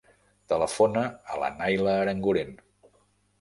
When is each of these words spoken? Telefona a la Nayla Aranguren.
Telefona 0.53 1.03
a 1.33 1.37
la 1.43 1.51
Nayla 1.59 1.93
Aranguren. 2.07 2.57